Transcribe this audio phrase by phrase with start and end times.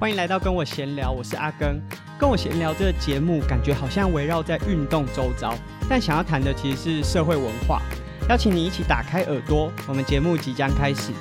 [0.00, 1.82] 欢迎来到跟我闲聊，我是阿根。
[2.20, 5.52] 跟我闲聊这个节目，感觉好像围绕在运动周遭，
[5.90, 7.82] 但想要谈的其实是社会文化。
[8.28, 11.12] 邀请你一起打开耳朵，我们节目即将开始。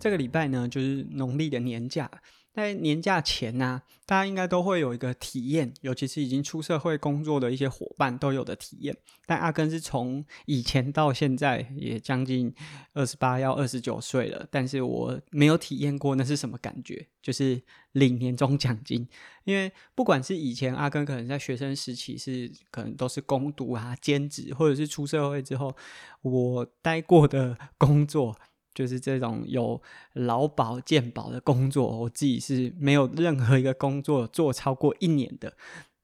[0.00, 2.10] 这个礼拜呢，就是农历的年假。
[2.54, 8.94] 在年假前呢、大家应该都会有一个体验，尤其是已经出社会工作的一些伙伴都有的体验。
[9.24, 12.54] 但阿根是从以前到现在也将近
[12.92, 17.62] 二十八要二十九岁了，但是我没有体验过那是什么感觉，就是
[17.92, 19.08] 领年终奖金。
[19.44, 25.74] 因为不管是以前阿根可能在学生时期是可能都是攻读啊、兼职，或者是出社会之后，
[26.20, 28.36] 我待过的工作。
[28.74, 29.80] 就是这种有
[30.14, 35.54] 劳保健保的工作，我自己是没有任何一个工作做超过一年的，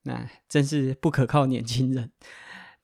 [0.03, 2.11] 那真是不可靠年轻人。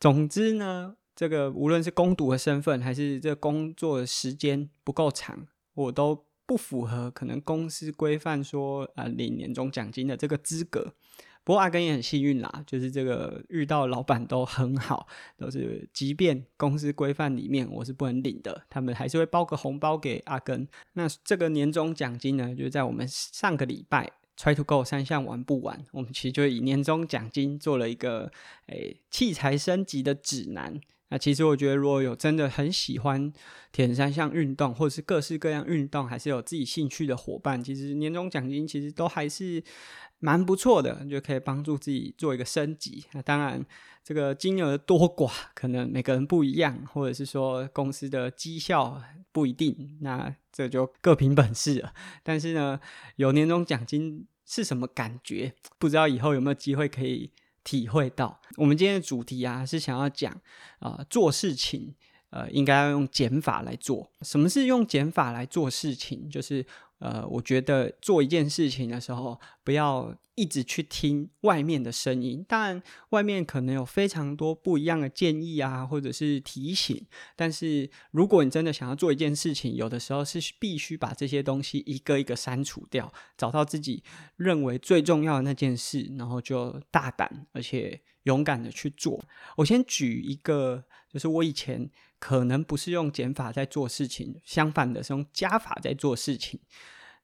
[0.01, 10.95] 总之呢，这个无论是工读的身份，还是这工作的时间不够长，我都不符合可能公司规范说啊领年终奖金的这个资格。
[11.45, 15.07] 不过阿根也很幸运啦，就是这个遇到老板都很好，
[15.37, 20.67] 都是即便公司规范里面我是不能领的，他们还是会包个红包给阿根。
[20.95, 28.33] 那这个年终奖金呢，就在我们上个礼拜 Try to Go 三项玩不完，我们其实就以年终奖金做了一个
[28.69, 30.81] 诶器材升级的指南。
[31.15, 33.33] 那其实我觉得，如果有真的很喜欢
[33.71, 39.63] 铁人三项运动，或者是各式各样运动，还是有自己兴趣的伙伴，其实年终奖金其实都还是。
[40.21, 43.05] 蛮不错的，就可以帮助自己做一个升级。
[43.13, 43.63] 那当然，
[44.03, 51.93] 这个金额多寡可能每个人不一样，或者是说公司的绩效不一定，那这就各凭本事了。
[52.23, 52.81] 但是呢，
[53.17, 55.53] 有年终奖金是什么感觉？
[55.79, 57.31] 不知道以后有没有机会可以
[57.65, 58.41] 体会到。
[58.57, 60.33] 我们今天的主题啊，是想要讲
[60.79, 61.93] 啊、做事情
[62.31, 64.13] 呃，应该要用减法来做。
[64.23, 66.31] 什么是用减法来做事情？
[66.31, 66.65] 就是。
[67.05, 72.43] 呃，我觉得做一件事情的时候，不要一直去听外面的声音。
[72.49, 77.05] 当然，外面可能有非常多不一样的建议啊，或者是提醒。
[77.37, 84.03] 但是，如果你真的想要做一件事情，有的时候是必须把这些东西一个一个删除掉，找到自己
[84.37, 89.23] 认为最重要的那件事，然后就大胆而且勇敢的去做。
[89.59, 90.83] 我先举一个，
[91.15, 91.89] 就是我以前
[92.19, 96.59] 可能不是用减法在做事情，相反的是用加法在做事情。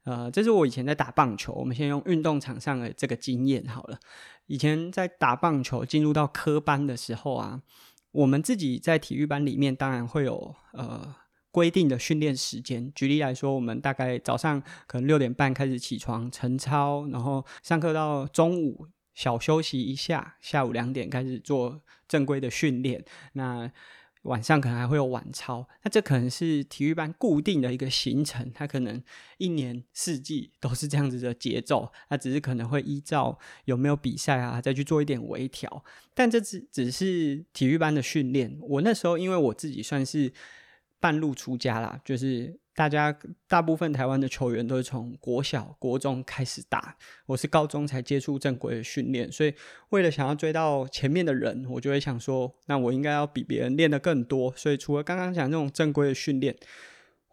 [0.04, 1.52] 呃，这是我以前在打棒球。
[1.52, 3.98] 我们先用运动场上的这个经验好了。
[4.46, 7.60] 以前在打棒球，进入到科班的时候啊，
[8.12, 11.16] 我们自己在体育班里面当然会有呃
[11.50, 12.92] 规定的训练时间。
[12.94, 18.86] 举例来说，我们大概早上可能六点半开始起床晨操，然后上课到中午
[19.20, 23.04] 小休息一下，下午两点开始做正规的训练。
[23.34, 23.70] 那
[24.22, 29.03] 晚上可能还会有晚操，那这可能是体育班固定的一个行程，它可能
[29.36, 38.59] 一年四季都是这样子的节奏，它只是可能会依照有没有比赛啊，再去做一点微调，但这只只是体育班的训练。
[38.62, 40.32] 我那时候因为我自己算是
[40.98, 42.59] 半路出家啦，就是。
[42.75, 43.14] 大家
[43.47, 49.53] 大部分台湾的球员都是从国小、国中开始打，我是高中才接触正规的训练，所以
[49.91, 54.53] 为了想要追到前面的人，我就会想说，那我应该要比别人练得更多。
[54.56, 56.56] 所以除了刚刚讲这种正规的训练，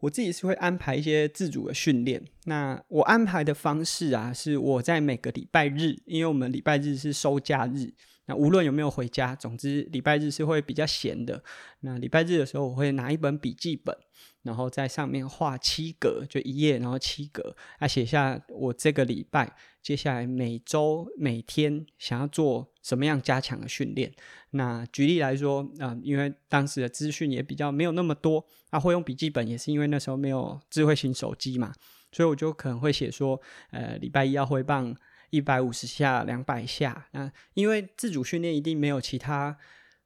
[0.01, 2.23] 我自己是会安排一些自主的训练。
[2.45, 7.93] 那我安排的方式啊，是我在每个礼拜日，因为我们礼拜日是收假日，
[8.27, 11.43] 那无论有没有回家，总之礼拜日是会比较闲的。
[11.79, 13.97] 那礼拜日的时候，我会拿一本笔记本。
[14.43, 24.09] 然后在上面画七格，就一页，然后七格，啊，写下我这个礼拜接下来每周每天想要做什么样加强的训练。
[24.51, 31.73] 那举例来说，啊、因为当时的资讯也比较没有那么多，啊，会用笔记本也是因为那时候没有智慧型手机嘛，
[32.13, 34.95] 所以我就可能会写说，呃，礼拜一要挥棒
[35.29, 37.07] 一百五十下、两百下。
[37.11, 39.57] 那因为自主训练一定没有其他。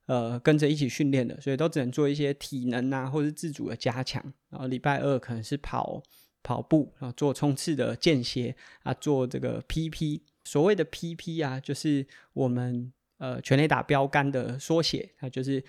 [0.07, 4.21] 呃，跟着一起训练的，所以都只能做一些体能啊，或是自主的加强。
[4.49, 6.03] 然后礼拜二可能是跑
[6.43, 8.53] 跑步，然后做冲刺的间歇
[8.83, 10.21] 啊，做这个 PP。
[10.43, 15.63] 所谓的 PP 啊，就是我们呃全垒打标杆的缩写，它就是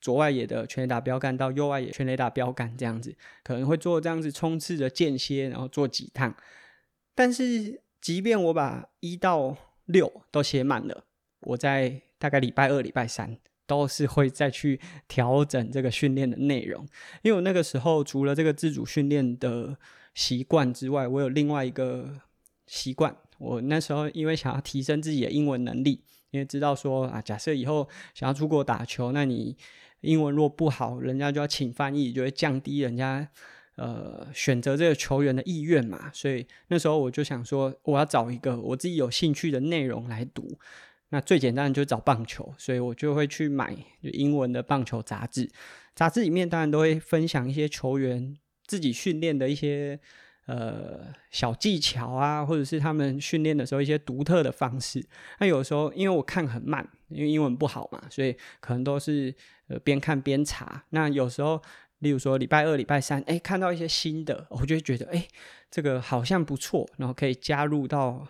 [0.00, 3.14] 左外野的全垒打标杆到右外野全垒打标杆这样子，
[3.44, 6.34] 可能会做这样子冲刺的间歇，然后做几趟。
[7.14, 9.56] 但是，即便我把一到
[9.86, 11.02] 六都写满了，
[11.40, 13.36] 我在大概礼拜二、礼拜三。
[13.66, 16.86] 都是会再去调整这个训练的内容，
[17.22, 19.76] 因为我那个时候除了这个自主训练的
[20.14, 22.20] 习惯之外，我有另外一个
[22.68, 23.16] 习惯。
[23.38, 26.00] 我那时候因为想要提升自己的英文能力，
[26.30, 29.56] 因为知道说啊，假设以后想要出国打球，那你
[30.02, 33.28] 英文若不好，人家就要请翻译，就会降低人家
[33.76, 36.10] 呃选择这个球员的意愿嘛。
[36.12, 40.58] 所以那时候我就想说，我要找一个我自己有兴趣的内容来读。
[41.10, 45.48] 那最简单的就找棒球，所以我就会去买英文的棒球杂志。
[45.94, 48.36] 杂志里面当然都会分享一些球员
[48.66, 49.98] 自己训练的一些
[50.46, 55.02] 呃小技巧啊，或者是他们训练的时候一些独特的方式。
[55.38, 59.32] 那有时候因为我看很慢，因为英文不好嘛，所以可能都是
[59.68, 60.84] 呃边看边查。
[60.90, 61.62] 那有时候，
[61.98, 65.26] 例如说礼拜二、礼拜三，哎，看到一些新的，我就会觉得哎，
[65.70, 68.28] 这个好像不错，然后可以加入到。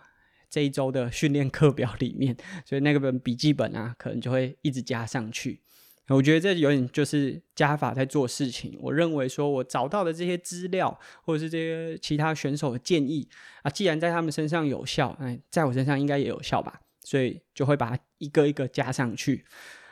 [0.48, 2.34] 这一周的训练课表里面，
[2.64, 5.60] 所以那个本笔记本啊，可能就会一直加上去。
[6.06, 8.78] 我觉得这有点就是加法在做事情。
[8.80, 13.28] 我认为说，我找到的这些资料，或者是这些其他选手的建议
[13.62, 19.44] 啊，既然在他们身上有效，哎，在我身上应该也有效吧，所以就会把它一个一个加上去。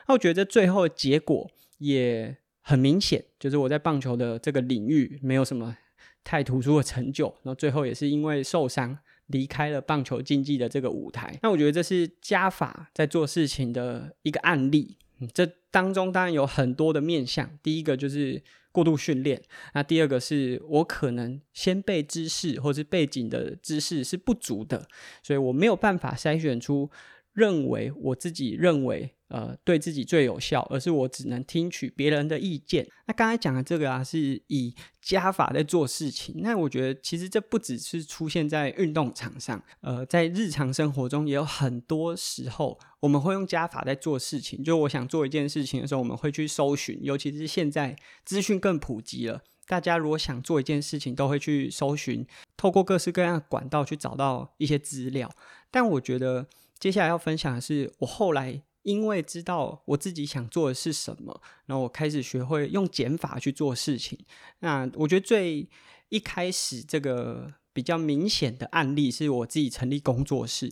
[0.06, 5.76] 那我觉得最后的结果也很明显，就是我在棒球的这个领域没有什么
[6.25, 8.99] 太突出的成就，然后最后也是因为受伤。
[9.28, 14.99] 离开了棒球竞技的这个舞台，那我觉得这是加法在做事情的一个案例。
[15.32, 24.87] 这当中当然有很多的面向，第一个就是过度训练，那第二个是我可能先备知识或是背景的知识是不足的，
[25.22, 26.90] 所以我没有办法筛选出
[27.34, 29.14] 认为我自己认为。
[29.28, 32.86] 呃，对自己最有效，而是我只能听取别人的意见。
[33.06, 34.72] 那刚才讲的这个啊，是以
[35.02, 36.36] 加法在做事情。
[36.38, 44.62] 那我觉得其实这不只是出现在运动场上，呃，在日常生活中也有很多时候，我们会用加法在做事情。
[44.62, 52.25] 就我想做一件事情的时候，我们会去搜寻，尤其是现在资讯更普及了，大家如果想做一件事情，都会去搜寻，
[52.56, 55.28] 透过各式各样的管道去找到一些资料。
[55.72, 56.46] 但我觉得
[56.84, 58.60] 接下来要分享的是，我后来。
[58.82, 64.19] 因为知道我自己想做的是什么，然后我开始学会用减法去做事情。
[64.58, 65.66] 那我觉得最
[66.10, 70.70] 一开始这个比较明显的案例是我自己成立工作室。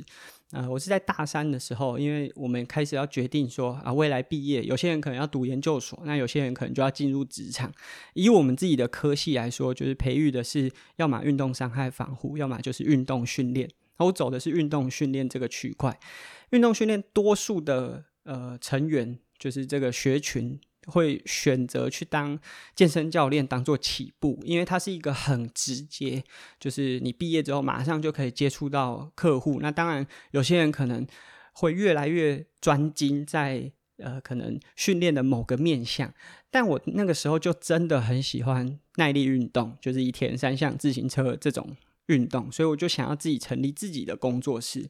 [0.50, 7.72] 呃，我是在大三的时候，因为我们开始要决定说啊，未来毕业，有些人可能要读研究所，那有些人可能就要进入职场。
[8.12, 13.70] 以我们自己的科系来说，就是培育的是要么运动伤害防护，要么就是运动训练。
[14.02, 15.99] 我走的是运动训练这个区块。
[16.50, 22.38] 运动训练多数的呃成员，就是这个学群会选择去当
[22.75, 26.22] 健身教练，当做起步，因为它是一个很直接，
[26.60, 29.60] 就是你毕业之后马上就可以接触到客户。
[29.60, 31.06] 那当然，有些人可能
[31.55, 36.12] 会越来越专精在呃可能训练的某个面向，
[36.50, 41.76] 但我那个时候就真的很喜欢耐力运动，就是一天三项、自行车这种。
[42.12, 44.86] 运动，所以我就想要自己成立自己的工作室。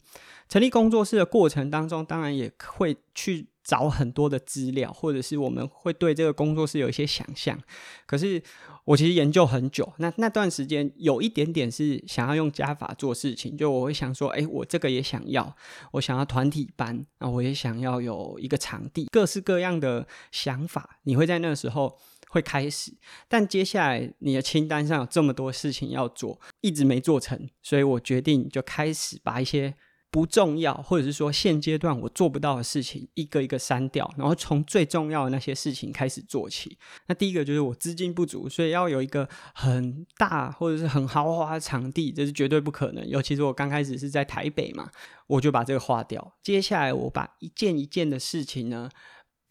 [0.49, 7.59] 成立工作室的过程当中，当然也会去找很多的资料，或者是我们会对这个工作室有一些想象。
[8.07, 8.43] 可是
[8.85, 15.57] 我其实研究很久，那那段时间有一点点是想要用加法做事情，就我会想说，诶，我这个也想要，
[15.93, 21.99] 我想要团体班，那我也想要有一个场地，各式各样的想法，你会在那个时候。
[22.33, 22.95] 会开始，
[23.29, 29.75] 但接下来你的清单上有这么多事情要做，一直没做成，所以我决定就开始把一些
[30.11, 36.79] 不重要，或者是说现阶段我做不到的事情，一个一个删掉，然后从最重要的那些事情开始做起。
[37.07, 43.07] 那第一个就是我资金不足，所以要有一个很大或者是很豪华的场地，这是绝对不可能。
[43.07, 44.91] 尤其是我刚开始是在台北嘛，
[45.27, 46.35] 我就把这个划掉。
[46.43, 48.91] 接下来我把一件一件的事情呢，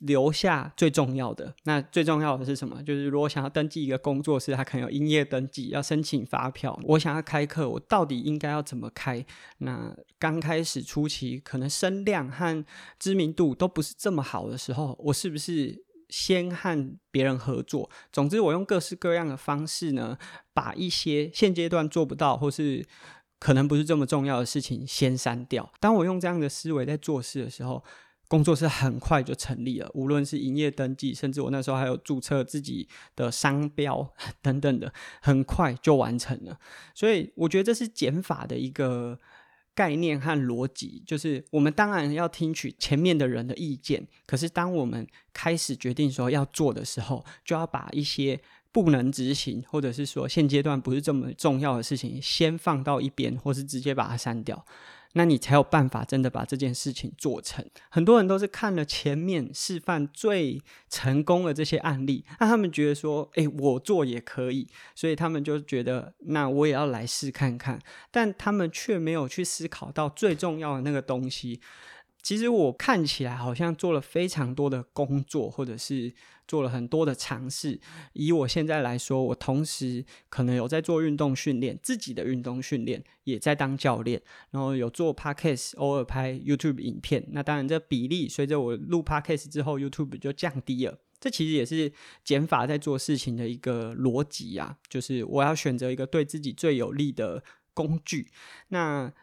[0.02, 2.82] 留下最重要的，那最重要的是什么？
[2.84, 6.80] 就是如果想要登记一个工作室，它可能有营业登记，要申请发票。
[6.84, 9.24] 我想要开课，我到底应该要怎么开？
[9.60, 12.66] 那刚开始初期，可能声量和
[12.98, 17.88] 知名度都不是这么好的时候，我是不是先和别人合作？
[18.12, 20.18] 总之，我用各式各样的方式呢，
[20.54, 22.84] 把一些现阶段做不到或是
[23.40, 25.72] 可能不是这么重要的事情先删掉。
[25.80, 27.84] 当我用这样的思维在做事的时候，
[28.32, 34.10] 工作室很快就成立了，无论是营业登记，甚至我那时候还有注册自己的商标
[34.42, 36.58] 等等的，很快就完成了。
[36.96, 39.20] 所以我觉得这是减法的一个
[39.76, 48.40] 概念和逻辑，就是我们当然要听取前面的人的意见，可是当我们开始决定说要做的时候，就要把一些
[48.72, 54.66] 不能执行，或者是说现阶段不是这么重要的事情，先放到一边，或是直接把它删掉。
[55.14, 57.66] 那你才有办法真的把这件事情做成。
[57.90, 67.80] 很多人都是看了前面示范最成功的这些案例，那他们觉得说，诶，我做也可以，所以他们就觉得，那我也要来试看看。
[68.10, 71.62] 但他们却没有去思考到最重要的那个东西。
[72.22, 76.14] 其实我看起来好像做了非常多的工作，或者是
[76.48, 77.80] 做了很多的尝试。
[78.14, 87.26] 以我现在来说，我同时可能有在做运动训练，自己的运动训练，也在当教练，然后有做 podcast，偶尔拍 YouTube 影片。
[87.32, 91.00] 那当然，这比例随着我录 podcast 之后，YouTube 就降低了。
[91.20, 91.92] 这其实也是
[92.24, 98.32] 减法在做事情的一个逻辑啊，就是我要选择一个对自己最有利的工具。
[98.70, 99.14] 那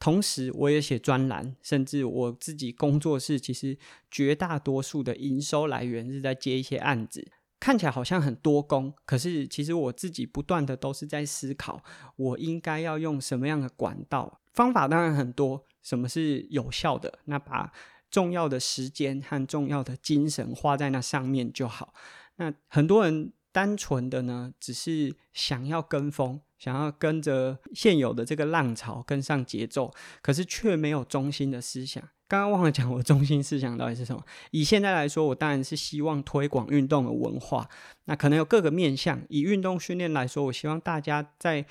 [0.00, 3.76] 同时，我也写专栏，甚至我自己工作室，其实
[4.10, 7.30] 绝大多数的营收来源是在接一些案子，
[7.60, 11.84] 看起来好像很多工，可是其实我自己不断的都是在思考，
[12.16, 17.70] 我应该要用什么样的管道，方法当然很多，什么是有效的，那把
[18.10, 21.92] 重要的时间和重要的精神花在那上面就好。
[22.36, 26.40] 那很多人单纯的呢，只是想要跟风。
[26.58, 29.90] 想要跟着现有的这个浪潮跟上节奏，
[30.20, 32.06] 可是却没有中心的思想。
[32.28, 34.22] 刚刚忘了讲，我中心思想到底是什么？
[34.50, 37.66] 以现在来说，我当然是希望推广运动的文化。
[38.04, 39.22] 那可能有各个面向。
[39.30, 41.64] 以运动训练来说，我希望大家在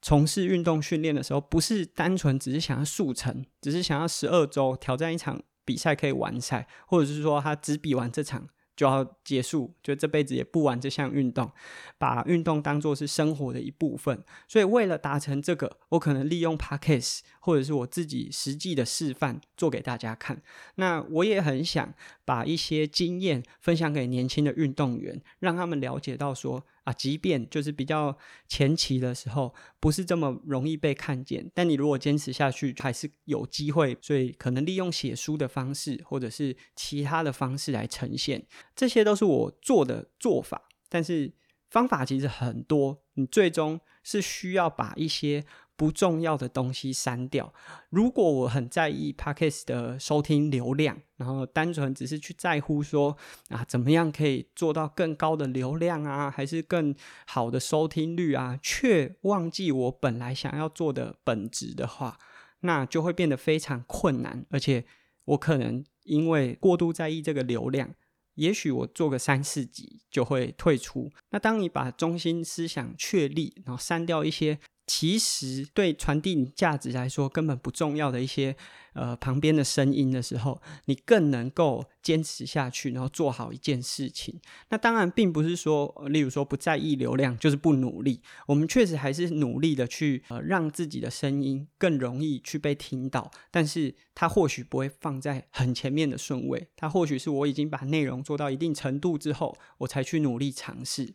[0.00, 8.48] 从事运动训练的时候，不是单纯只是想要速成，只是想要十二周挑战一场比赛可以完赛，或者是说他只比完这场。
[8.76, 11.50] 就要结束，就这辈子也不玩这项运动，
[11.98, 14.22] 把运动当做是生活的一部分。
[14.48, 20.42] 所以为了达成这个，我可能利用 Podcast 或者是我自己实际的示范做给大家看。
[20.76, 21.92] 那我也很想
[22.24, 26.64] 把一些经验分享给年轻的运动员，让他们了解到说。
[26.84, 28.16] 啊，即便就是比较
[28.48, 33.96] 前期的时候，不是这么容易被看见，但你如果坚持下去，还是有机会。
[34.00, 40.68] 所以可能利用写书的方式，或者是其他的方式来呈现，这些都是我做的做法。
[40.88, 41.32] 但是
[41.70, 45.44] 方法其实很多，你最终是需要把一些。
[45.82, 47.52] 不重要的东西删掉。
[47.90, 53.16] 如果我很在意 Podcast 的收听流量，然后单纯只是去在乎说
[53.48, 56.94] 啊，怎么样可以做到更高的流量啊，还是更
[57.26, 62.16] 好的收听率啊，却忘记我本来想要做的本质的话，
[62.60, 64.46] 那就会变得非常困难。
[64.50, 64.84] 而且
[65.24, 67.92] 我可能因为过度在意这个流量，
[68.34, 71.10] 也许我做个三四集就会退出。
[71.30, 74.60] 那当你把中心思想确立，然后删掉一些。
[74.86, 78.56] 其实，对传递价值来说根本不重要的一些
[78.94, 84.40] 呃旁边的声音的时候，你更能够坚持下去，然后做好一件事情。
[84.70, 88.20] 那当然，并不是说，例如说不在意流量就是不努力。
[88.48, 96.68] 我们确实还是努力的去呃让自己的声音更容易去被听到，但是它或许不会放在很前面的顺位。
[96.76, 101.14] 它或许是我已经把内容做到一定程度之后，我才去努力尝试。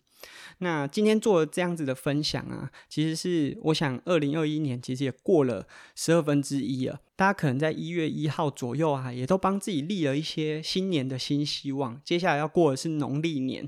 [0.59, 6.99] 那今天做这样子的分享啊，其实是我想，二零二一年其实也过了十二分之一了。
[7.15, 12.01] 大家可能在一月一号左右啊，也都帮自己立了一些新年的新希望。
[12.03, 13.67] 接下来要过的是农历年，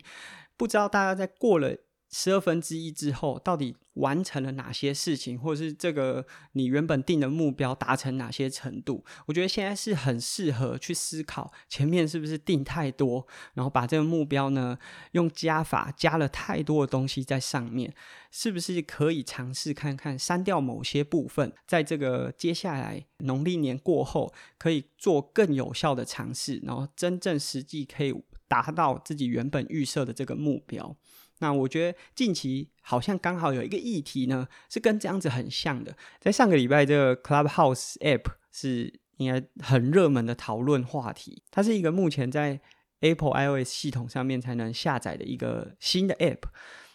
[0.58, 1.77] 不知道大家在过了。
[2.12, 9.06] 十二分之一之后，到底完成了哪些事情，或者是这个你原本定的目标达成哪些程度？
[9.28, 14.78] 我觉得现在是很适合去思考前面是不是定太多，然后把这个目标呢
[15.12, 17.94] 用加法加了太多的东西在上面，
[18.32, 28.16] 是不是可以尝试看看删掉某些部分，在这个接下来农历年过后，可以做更有效的尝试，然后真正实际可以
[28.48, 30.96] 达到自己原本预设的这个目标。
[31.39, 35.96] 那我觉得近期好像刚好有一个议题呢，是跟这样子很像的。
[36.19, 41.41] 在上个礼拜，这个 Clubhouse App 是应该很热门的讨论话题。
[41.50, 42.60] 它是一个目前在
[43.00, 46.41] Apple iOS 系统上面才能下载的一个新的 App，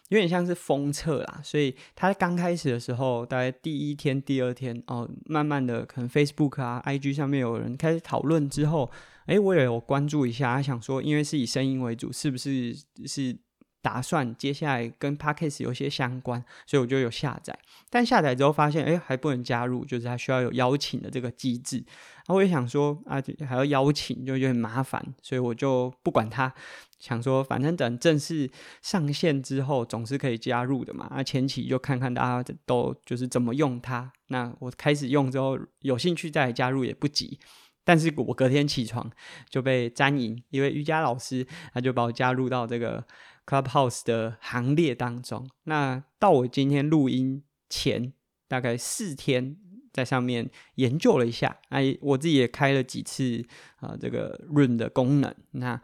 [0.08, 1.40] 有点像是封测啦。
[1.42, 8.90] 所以它刚开始的时候，大概第一天、第二天哦，慢慢的可能 Facebook 啊、IG 上面有人开始讨论之后，
[9.26, 13.38] 诶，我也有关注一下，想说，因为是以声音为主，是不是是？
[13.84, 17.54] 打算接下来跟 Podcast 有些相关，所以我就有下载。
[17.90, 21.76] 但下载之后发现，哎，还不能加入，就是它需要有邀请的这个机制。
[21.76, 26.50] 然后我也想说，啊，还要邀请，就有点麻烦，所以我就不管它。
[26.98, 28.50] 想说，反正等正式
[28.80, 31.06] 上线之后，总是可以加入的嘛。
[31.14, 34.10] 那前期就看看大家都就是怎么用它。
[34.28, 37.38] 那我开始用之后，有兴趣再加入也不急。
[37.84, 39.10] 但是我隔天起床
[39.50, 43.04] 就被詹莹一位瑜伽老师，他就把我加入到这个。
[43.46, 48.12] Clubhouse 的行列当中，那到我今天录音前
[48.48, 49.56] 大概四天，
[49.92, 53.44] 在上面研究了一下，哎，我自己也开了几次
[53.76, 55.34] 啊、这个 Room 的功能。
[55.52, 55.80] 那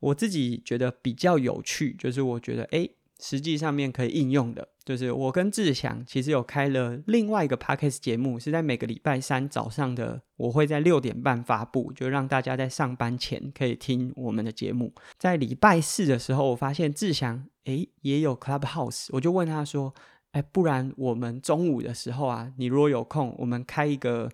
[0.00, 14.92] 我自己觉得比较有趣，就是我觉得，哎，实际上面可以应用的，就是我跟志祥其实有开了另外一个 podcast 节目，是在每个礼拜三早上的，我会在六点半发布，就让大家在上班前可以听我们的节目。
[15.18, 19.94] 在礼拜四的时候，我发现志祥诶也有 Clubhouse，我就问他说，
[20.32, 24.30] 哎，不然我们中午的时候啊，你如果有空，我们开一个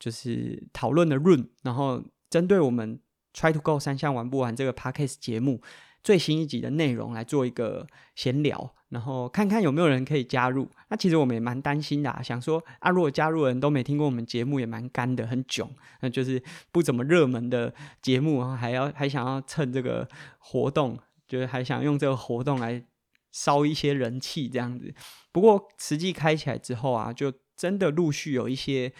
[0.00, 2.98] 就是讨论的 room，然后针对我们
[3.32, 5.62] Try to Go 三项玩不完这个 podcast 节目。
[6.04, 10.70] 最新一集的内容来做一个闲聊，然后看看有没有人可以加入。
[10.90, 15.68] 那其实我们也蛮担心的啊，想说啊，如果加入的人都没听过我们节目，也蛮干的，很囧。
[16.02, 20.06] 那就是不怎么热门的节目，还要还想要趁这个
[20.38, 22.84] 活动，就是还想用这个活动来
[23.32, 24.94] 烧一些人气这样子。
[25.32, 28.92] 不过实际开起来之后啊，就真的陆续有一些。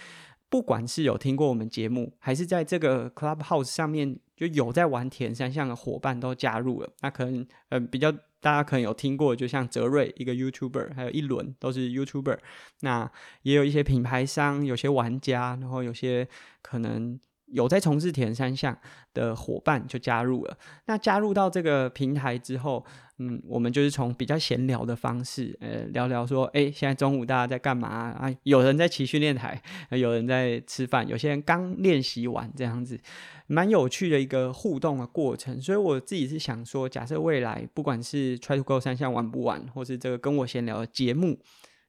[0.51, 6.93] 不管是有听过我们节目，还是在这个 Clubhouse 上面就有在玩田三项的伙伴都加入了。
[7.01, 8.11] 那可能，呃，比较
[8.41, 12.39] 大家可能有听过，就像泽瑞一个 YouTuber，还有一轮都是 YouTuber。
[12.81, 13.11] 那
[13.43, 16.29] 也有一些品牌商，有些玩家，然后有些
[16.63, 17.21] 可能。
[17.55, 18.77] 有在从事铁三项
[19.15, 20.59] 的伙伴就加入了。
[20.87, 22.85] 那加入到这个平台之后，
[23.19, 28.29] 嗯，我们就是从比较闲聊的方式，呃，聊聊说，哎，现在中午大家在干嘛啊？
[28.43, 32.99] 有人在骑训练台，有人在吃饭，有些人刚练习完，这样子，
[33.47, 35.61] 蛮有趣的一个互动的过程。
[35.63, 41.39] 所以我自己是想说，假设未来不管是 Try to Go 三项玩不玩，或是这个跟我闲聊的节目，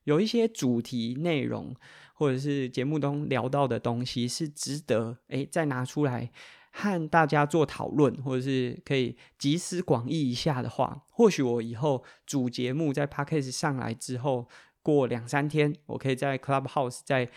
[0.04, 1.74] 有一些主题内容。
[2.18, 6.30] 或者是节目中聊到的东西是值得诶再拿出来
[6.72, 14.48] 和大家做讨论，或者是可以集思广益一下的话，或许我以后主节目在 Podcast 上来之后，
[14.82, 17.30] 过两三天，我可以在 Clubhouse 再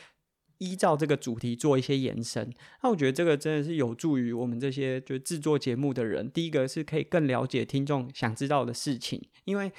[0.59, 2.49] 依照这个主题做一些延伸。
[2.81, 6.31] 那我觉得这个真的是有助于我们这些就制作节目的人。
[6.31, 9.69] 第一个是可以更了解听众想知道的事情，因为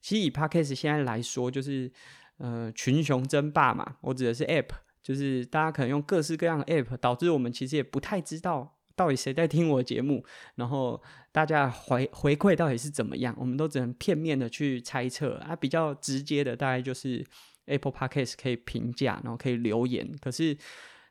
[0.00, 1.92] 其实以 Podcast 现在来说，就是。
[2.38, 4.68] 呃，群雄争霸嘛，我指的是 App，
[5.02, 10.24] 就是大家可能用各式各样的 App，导致我们其实也不太知道到底谁在听我的节目，
[10.56, 11.02] 然后
[11.32, 15.56] 大家回回馈到底是怎么样，我们都只能片面的去猜测啊。
[15.56, 17.24] 比较直接的大概就是
[17.66, 20.56] Apple Podcast 可以评价，然后可以留言，可是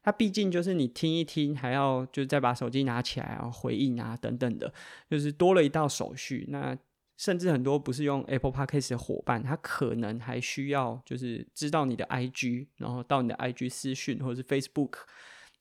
[0.04, 4.72] 它毕竟就是你听一听，还要就再把手机拿起来啊回应啊等等的，
[5.10, 6.46] 就是多了一道手续。
[6.50, 6.78] 那
[7.18, 14.94] 甚至很多不是用 Apple Podcast 的伙伴，他可能还需要就是知道你的 IG，然后到你的 IG 私讯或者是 Facebook，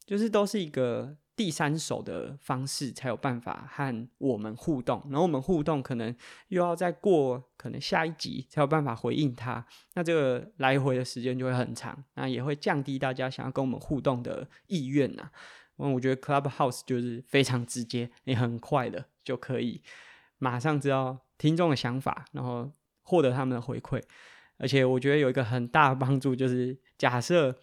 [0.05, 5.01] 就是都是一个第三手的方式才有办法和我们互动。
[5.07, 6.15] 然后我们互动可能
[6.49, 9.65] 又要再过可能下一集才有办法回应他，
[9.95, 15.31] 那这个来回的时间就会很长，那也会降低大家想要跟我们互动的意愿呐。
[15.77, 19.83] 那我觉得 Clubhouse 就是非常直接，也很快的就可以
[20.39, 21.24] 马上知道。
[21.39, 22.71] 听众的想法，然后
[23.03, 24.03] 获得他们的回馈，
[24.59, 27.59] 而且我觉得有一个很大的帮助，就是假设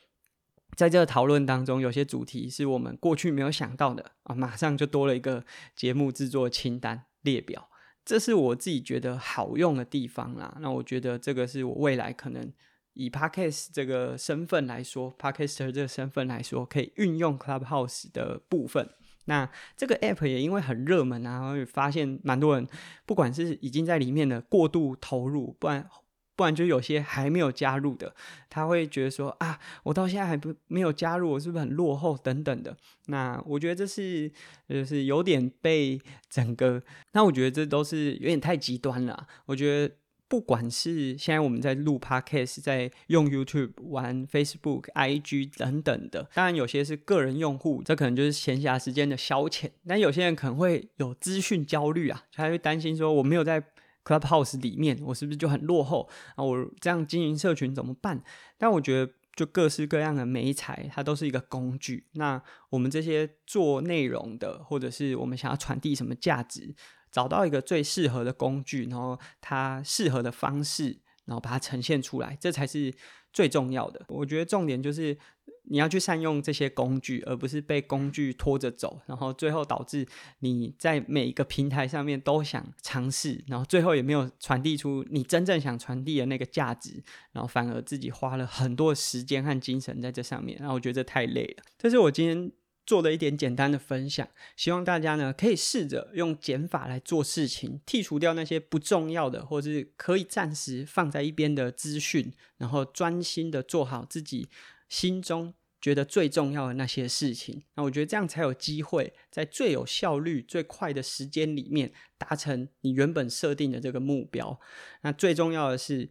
[0.75, 5.43] 在这个讨论当中，有些主题是我们过去没有想到的啊，马上就多了一个
[5.75, 7.69] 节目制作清单列表，
[8.05, 10.57] 这是我自己觉得好用的地方啦。
[10.61, 12.51] 那我觉得这个是我未来可能
[12.93, 18.89] 以 Podcast 这个身份来说，Podcaster 这个身份来说，可以运用 Clubhouse 的部分。
[19.31, 22.67] 那这个 app 也因为很热门啊，然后发现蛮多人，
[23.05, 25.89] 不管是已经在里面的过度投入，不然
[26.35, 28.13] 不然就有些还没有加入的，
[28.49, 32.75] 他会觉得说啊，我到现在还不没有加入，我是不是很落后等等的？
[33.05, 34.29] 那我觉得这是
[34.67, 35.97] 就是有点被
[36.29, 39.95] 整个，那我觉得这都是有点太极端了，我觉得。
[40.31, 49.69] 不管是现在我们在录 Podcast，在用 YouTube、玩 Facebook、IG 等等的，当然有些是个人用户，这可能就是闲暇时间的消遣。
[49.85, 53.61] 但有些人可能会有资讯焦虑啊，他会担心说我没有在
[54.05, 56.41] Clubhouse 里面，我是不是就很落后啊？
[56.45, 58.23] 我这样经营社群怎么办？
[58.57, 62.05] 但我觉得就各式各样的媒材，它都是一个工具。
[62.13, 66.73] 那我们这些做内容的，或者是我们想要传递什么价值？
[67.11, 72.93] 找到一个最适合的工具，然后它适合的方式，然后把它呈现出来，这才是
[73.33, 74.05] 最重要的。
[74.07, 75.17] 我觉得重点就是
[75.63, 80.07] 你要去善用这些工具，而不是被工具拖着走，然后最后导致
[80.39, 91.63] 你在每一个平台上面都想尝试，然后最后也没有传递出你真正想传递的那个价值，然后反而自己花了很多时间和精神在这上面，然后我觉得这太累了。
[91.77, 92.51] 这是我今天。
[92.85, 104.49] 做了一点简单的分享，希望大家呢可以试着用减法来做事情，剔除掉那些不重要的，或是可以暂时放在一边的资讯，然后专心的做好自己
[104.89, 107.63] 心中觉得最重要的那些事情。
[107.75, 114.59] 那我觉得这样才有机会在最有效率、最快的时间里面达成你原本设定的这个目标。
[115.01, 116.09] 那最重要的是，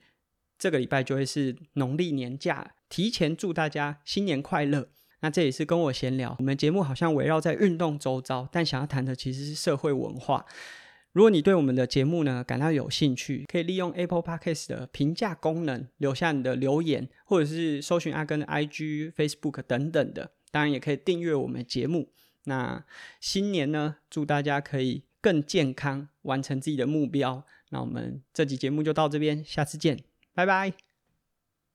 [0.59, 4.89] 这个礼拜就会是农历年假，提前祝大家新年快乐。
[5.21, 10.45] 那这也是跟我闲聊，我们节目好像围绕在运动周遭，但想要谈的其实是社会文化。
[11.13, 20.31] 如果你对我们的节目呢感到有兴趣，可以利用 Apple Podcast 的评价功能留下你的留言，或者是搜寻阿根的 IG、Facebook 等等的。
[20.53, 22.11] 当然也可以订阅我们节目。
[22.45, 22.85] 那
[23.21, 27.45] 新年呢，祝大家可以更健康，完成自己的目标。
[27.71, 29.99] 那我们这集节目就到这边，下次见，
[30.35, 30.90] 拜拜。